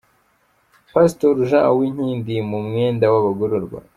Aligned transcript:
Pasitori 0.93 1.47
Jean 1.49 1.67
Uwinkindi 1.71 2.35
mu 2.49 2.59
mwenda 2.67 3.05
w’abagororwa. 3.13 3.79